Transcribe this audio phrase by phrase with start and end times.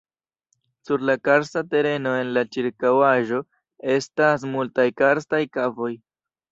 [0.87, 3.45] Sur la karsta tereno en la ĉirkaŭaĵo
[3.99, 5.95] estas multaj karstaj kavoj.